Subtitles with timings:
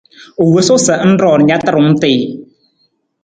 [0.43, 2.21] U wosu sa ng roon na tarung tii.